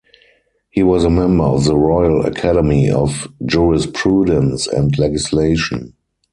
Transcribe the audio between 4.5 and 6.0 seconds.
and Legislation.